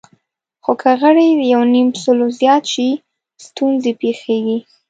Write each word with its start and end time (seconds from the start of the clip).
خو 0.63 0.73
که 0.81 0.91
غړي 1.01 1.27
له 1.39 1.45
یونیمسلو 1.53 2.25
زیات 2.39 2.63
شي، 2.73 2.89
ستونزې 3.45 3.91
پېښېږي. 4.01 4.57